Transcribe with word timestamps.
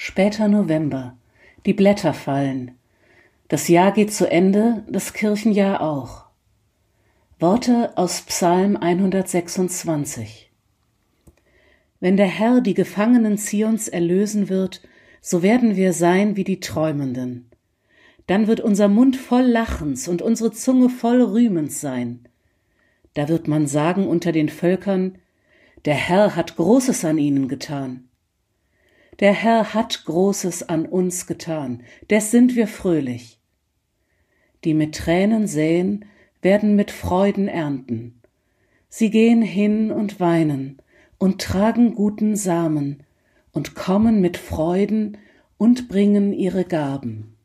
Später 0.00 0.46
November. 0.46 1.18
Die 1.66 1.72
Blätter 1.74 2.14
fallen. 2.14 2.78
Das 3.48 3.66
Jahr 3.66 3.90
geht 3.90 4.12
zu 4.12 4.30
Ende, 4.30 4.84
das 4.88 5.12
Kirchenjahr 5.12 5.80
auch. 5.80 6.26
Worte 7.40 7.90
aus 7.96 8.22
Psalm 8.22 8.76
126. 8.76 10.52
Wenn 11.98 12.16
der 12.16 12.28
Herr 12.28 12.60
die 12.60 12.74
Gefangenen 12.74 13.38
Zions 13.38 13.88
erlösen 13.88 14.48
wird, 14.48 14.82
so 15.20 15.42
werden 15.42 15.74
wir 15.74 15.92
sein 15.92 16.36
wie 16.36 16.44
die 16.44 16.60
Träumenden. 16.60 17.50
Dann 18.28 18.46
wird 18.46 18.60
unser 18.60 18.86
Mund 18.86 19.16
voll 19.16 19.46
Lachens 19.46 20.06
und 20.06 20.22
unsere 20.22 20.52
Zunge 20.52 20.90
voll 20.90 21.20
Rühmens 21.22 21.80
sein. 21.80 22.28
Da 23.14 23.28
wird 23.28 23.48
man 23.48 23.66
sagen 23.66 24.06
unter 24.06 24.30
den 24.30 24.48
Völkern, 24.48 25.18
der 25.86 25.96
Herr 25.96 26.36
hat 26.36 26.54
Großes 26.54 27.04
an 27.04 27.18
ihnen 27.18 27.48
getan. 27.48 28.07
Der 29.20 29.32
Herr 29.32 29.74
hat 29.74 30.04
Großes 30.04 30.68
an 30.68 30.86
uns 30.86 31.26
getan, 31.26 31.82
des 32.08 32.30
sind 32.30 32.54
wir 32.54 32.68
fröhlich. 32.68 33.40
Die 34.64 34.74
mit 34.74 34.94
Tränen 34.94 35.46
säen, 35.46 36.04
werden 36.40 36.76
mit 36.76 36.90
Freuden 36.90 37.48
ernten. 37.48 38.20
Sie 38.88 39.10
gehen 39.10 39.42
hin 39.42 39.90
und 39.90 40.20
weinen 40.20 40.80
und 41.18 41.40
tragen 41.40 41.94
guten 41.94 42.36
Samen 42.36 43.02
und 43.52 43.74
kommen 43.74 44.20
mit 44.20 44.36
Freuden 44.36 45.18
und 45.56 45.88
bringen 45.88 46.32
ihre 46.32 46.64
Gaben. 46.64 47.37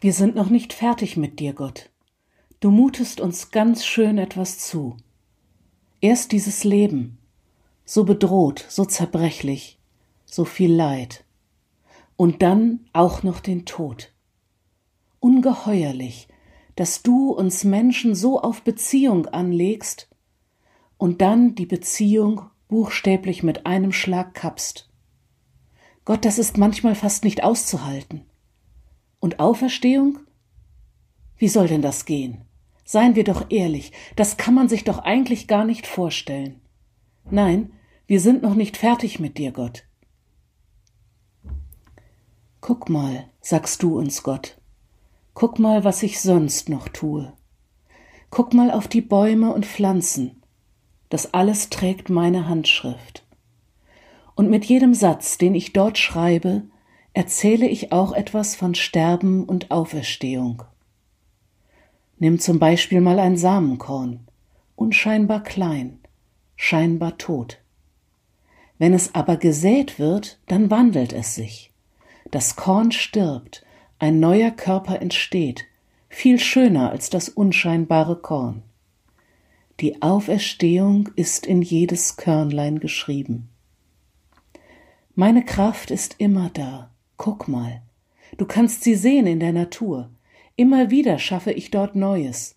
Wir 0.00 0.12
sind 0.12 0.36
noch 0.36 0.48
nicht 0.48 0.72
fertig 0.72 1.16
mit 1.16 1.40
dir, 1.40 1.54
Gott. 1.54 1.90
Du 2.60 2.70
mutest 2.70 3.20
uns 3.20 3.50
ganz 3.50 3.84
schön 3.84 4.16
etwas 4.16 4.58
zu. 4.58 4.96
Erst 6.00 6.30
dieses 6.30 6.62
Leben, 6.62 7.18
so 7.84 8.04
bedroht, 8.04 8.64
so 8.68 8.84
zerbrechlich, 8.84 9.80
so 10.24 10.44
viel 10.44 10.72
Leid. 10.72 11.24
Und 12.16 12.42
dann 12.42 12.88
auch 12.92 13.24
noch 13.24 13.40
den 13.40 13.64
Tod. 13.64 14.12
Ungeheuerlich, 15.18 16.28
dass 16.76 17.02
du 17.02 17.32
uns 17.32 17.64
Menschen 17.64 18.14
so 18.14 18.40
auf 18.40 18.62
Beziehung 18.62 19.26
anlegst 19.26 20.08
und 20.96 21.20
dann 21.22 21.56
die 21.56 21.66
Beziehung 21.66 22.42
buchstäblich 22.68 23.42
mit 23.42 23.66
einem 23.66 23.90
Schlag 23.90 24.34
kappst. 24.34 24.88
Gott, 26.04 26.24
das 26.24 26.38
ist 26.38 26.56
manchmal 26.56 26.94
fast 26.94 27.24
nicht 27.24 27.42
auszuhalten. 27.42 28.27
Und 29.20 29.40
Auferstehung? 29.40 30.18
Wie 31.36 31.48
soll 31.48 31.68
denn 31.68 31.82
das 31.82 32.04
gehen? 32.04 32.42
Seien 32.84 33.16
wir 33.16 33.24
doch 33.24 33.46
ehrlich, 33.50 33.92
das 34.16 34.36
kann 34.36 34.54
man 34.54 34.68
sich 34.68 34.84
doch 34.84 35.00
eigentlich 35.00 35.46
gar 35.46 35.64
nicht 35.64 35.86
vorstellen. 35.86 36.60
Nein, 37.30 37.72
wir 38.06 38.20
sind 38.20 38.42
noch 38.42 38.54
nicht 38.54 38.76
fertig 38.76 39.20
mit 39.20 39.36
dir, 39.36 39.52
Gott. 39.52 39.84
Guck 42.60 42.88
mal, 42.88 43.28
sagst 43.40 43.82
du 43.82 43.98
uns, 43.98 44.22
Gott. 44.22 44.58
Guck 45.34 45.58
mal, 45.58 45.84
was 45.84 46.02
ich 46.02 46.20
sonst 46.20 46.68
noch 46.68 46.88
tue. 46.88 47.32
Guck 48.30 48.54
mal 48.54 48.70
auf 48.70 48.88
die 48.88 49.00
Bäume 49.00 49.52
und 49.52 49.66
Pflanzen. 49.66 50.42
Das 51.08 51.32
alles 51.32 51.70
trägt 51.70 52.10
meine 52.10 52.48
Handschrift. 52.48 53.24
Und 54.34 54.50
mit 54.50 54.64
jedem 54.64 54.94
Satz, 54.94 55.38
den 55.38 55.54
ich 55.54 55.72
dort 55.72 55.98
schreibe, 55.98 56.64
erzähle 57.18 57.66
ich 57.66 57.90
auch 57.90 58.12
etwas 58.12 58.54
von 58.54 58.76
Sterben 58.76 59.42
und 59.42 59.72
Auferstehung. 59.72 60.62
Nimm 62.20 62.38
zum 62.38 62.60
Beispiel 62.60 63.00
mal 63.00 63.18
ein 63.18 63.36
Samenkorn, 63.36 64.20
unscheinbar 64.76 65.42
klein, 65.42 65.98
scheinbar 66.54 67.18
tot. 67.18 67.58
Wenn 68.78 68.94
es 68.94 69.16
aber 69.16 69.36
gesät 69.36 69.98
wird, 69.98 70.38
dann 70.46 70.70
wandelt 70.70 71.12
es 71.12 71.34
sich. 71.34 71.72
Das 72.30 72.54
Korn 72.54 72.92
stirbt, 72.92 73.66
ein 73.98 74.20
neuer 74.20 74.52
Körper 74.52 75.02
entsteht, 75.02 75.64
viel 76.08 76.38
schöner 76.38 76.92
als 76.92 77.10
das 77.10 77.28
unscheinbare 77.28 78.14
Korn. 78.14 78.62
Die 79.80 80.02
Auferstehung 80.02 81.08
ist 81.16 81.46
in 81.46 81.62
jedes 81.62 82.16
Körnlein 82.16 82.78
geschrieben. 82.78 83.48
Meine 85.16 85.44
Kraft 85.44 85.90
ist 85.90 86.14
immer 86.18 86.50
da, 86.50 86.90
Guck 87.18 87.48
mal, 87.48 87.82
du 88.38 88.46
kannst 88.46 88.84
sie 88.84 88.94
sehen 88.94 89.26
in 89.26 89.40
der 89.40 89.52
Natur. 89.52 90.08
Immer 90.56 90.90
wieder 90.90 91.18
schaffe 91.18 91.52
ich 91.52 91.70
dort 91.70 91.96
Neues. 91.96 92.56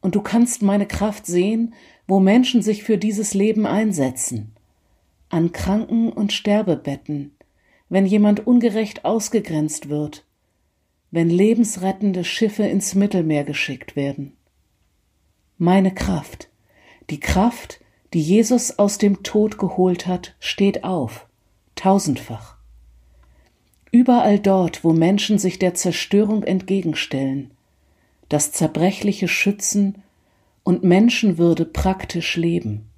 Und 0.00 0.14
du 0.14 0.20
kannst 0.20 0.62
meine 0.62 0.86
Kraft 0.86 1.26
sehen, 1.26 1.74
wo 2.06 2.20
Menschen 2.20 2.62
sich 2.62 2.84
für 2.84 2.98
dieses 2.98 3.34
Leben 3.34 3.66
einsetzen. 3.66 4.54
An 5.30 5.52
Kranken- 5.52 6.12
und 6.12 6.32
Sterbebetten, 6.32 7.34
wenn 7.88 8.06
jemand 8.06 8.46
ungerecht 8.46 9.04
ausgegrenzt 9.04 9.88
wird, 9.88 10.24
wenn 11.10 11.30
lebensrettende 11.30 12.24
Schiffe 12.24 12.64
ins 12.64 12.94
Mittelmeer 12.94 13.44
geschickt 13.44 13.96
werden. 13.96 14.36
Meine 15.56 15.94
Kraft, 15.94 16.50
die 17.08 17.20
Kraft, 17.20 17.80
die 18.12 18.20
Jesus 18.20 18.78
aus 18.78 18.98
dem 18.98 19.22
Tod 19.22 19.56
geholt 19.56 20.06
hat, 20.06 20.36
steht 20.40 20.84
auf, 20.84 21.26
tausendfach. 21.74 22.55
Überall 23.96 24.38
dort, 24.38 24.84
wo 24.84 24.92
Menschen 24.92 25.38
sich 25.38 25.58
der 25.58 25.72
Zerstörung 25.72 26.42
entgegenstellen, 26.42 27.52
das 28.28 28.52
Zerbrechliche 28.52 29.26
schützen 29.26 30.02
und 30.64 30.84
Menschenwürde 30.84 31.64
praktisch 31.64 32.36
leben. 32.36 32.90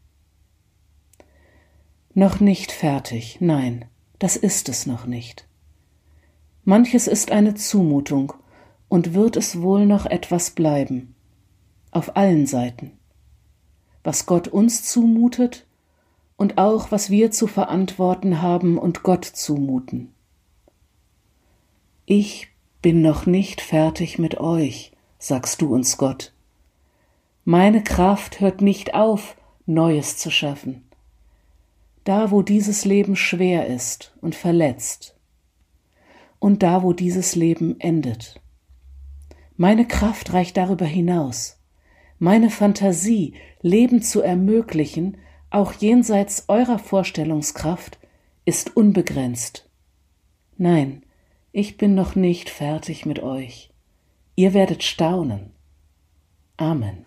Noch 2.15 2.41
nicht 2.41 2.73
fertig, 2.73 3.37
nein, 3.39 3.85
das 4.19 4.37
ist 4.37 4.69
es 4.69 4.87
noch 4.87 5.07
nicht. 5.07 5.47
Manches 6.65 7.07
ist 7.07 7.31
eine 7.31 7.55
Zumutung 7.55 8.33
und 8.89 9.15
wird 9.15 9.37
es 9.37 9.63
wohl 9.63 9.87
noch 9.87 10.05
etwas 10.05 10.51
bleiben, 10.51 11.15
auf 11.93 12.17
allen 12.17 12.45
Seiten. 12.45 12.99
Was 14.03 14.27
Gott 14.27 14.49
uns 14.49 14.83
zumutet 14.83 15.65
und 16.37 16.59
auch 16.59 16.91
was 16.91 17.09
wir 17.09 17.31
zu 17.31 17.47
verantworten 17.47 18.43
haben 18.43 18.79
und 18.79 19.05
Gott 19.05 19.25
zumuten. 19.25 20.13
Ich 22.11 22.49
bin 22.81 23.03
noch 23.03 23.27
nicht 23.27 23.61
fertig 23.61 24.19
mit 24.19 24.41
euch, 24.41 24.93
sagst 25.19 25.61
du 25.61 25.75
uns 25.75 25.99
Gott. 25.99 26.33
Meine 27.45 27.85
Kraft 27.85 28.41
hört 28.41 28.63
nicht 28.63 28.95
auf, 28.95 29.37
Neues 29.67 30.17
zu 30.17 30.31
schaffen. 30.31 30.89
Da, 32.05 32.31
wo 32.31 32.41
dieses 32.41 32.87
Leben 32.87 33.15
schwer 33.15 33.67
ist 33.67 34.17
und 34.23 34.35
verletzt. 34.35 35.19
Und 36.39 36.63
da, 36.63 36.83
wo 36.83 36.95
dieses 36.95 37.37
Leben 37.37 37.79
endet. 37.79 38.41
Meine 39.59 39.87
Kraft 39.87 40.33
reicht 40.33 40.57
darüber 40.57 40.87
hinaus. 40.87 41.59
Meine 42.19 42.49
Fantasie, 42.49 43.35
Leben 43.61 44.01
zu 44.01 44.23
ermöglichen, 44.23 45.19
auch 45.51 45.75
jenseits 45.75 46.45
eurer 46.49 46.79
Vorstellungskraft, 46.79 47.99
ist 48.47 48.75
unbegrenzt. 48.79 49.69
Nein, 50.57 51.03
ich 51.53 51.77
bin 51.77 51.95
noch 51.95 52.15
nicht 52.15 52.51
fertig 52.51 53.07
mit 53.07 53.23
euch. 53.23 53.71
Ihr 54.37 54.55
werdet 54.55 54.83
staunen. 54.83 55.53
Amen. 56.57 57.05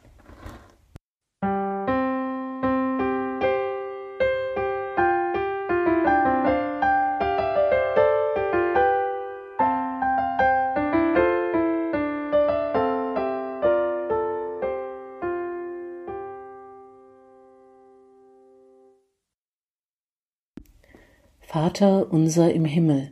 Vater 21.40 22.12
unser 22.12 22.54
im 22.54 22.64
Himmel, 22.64 23.12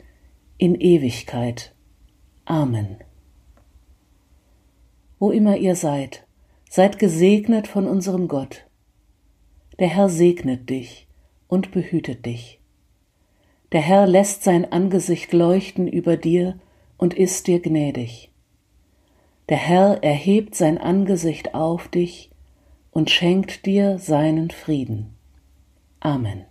in 0.61 0.75
Ewigkeit. 0.75 1.73
Amen. 2.45 2.97
Wo 5.17 5.31
immer 5.31 5.57
ihr 5.57 5.75
seid, 5.75 6.27
seid 6.69 6.99
gesegnet 6.99 7.67
von 7.67 7.87
unserem 7.87 8.27
Gott. 8.27 8.67
Der 9.79 9.87
Herr 9.87 10.07
segnet 10.07 10.69
dich 10.69 11.07
und 11.47 11.71
behütet 11.71 12.27
dich. 12.27 12.59
Der 13.71 13.81
Herr 13.81 14.05
lässt 14.05 14.43
sein 14.43 14.71
Angesicht 14.71 15.33
leuchten 15.33 15.87
über 15.87 16.15
dir 16.15 16.59
und 16.95 17.15
ist 17.15 17.47
dir 17.47 17.59
gnädig. 17.59 18.29
Der 19.49 19.57
Herr 19.57 20.03
erhebt 20.03 20.53
sein 20.53 20.77
Angesicht 20.77 21.55
auf 21.55 21.87
dich 21.87 22.29
und 22.91 23.09
schenkt 23.09 23.65
dir 23.65 23.97
seinen 23.97 24.51
Frieden. 24.51 25.15
Amen. 26.01 26.45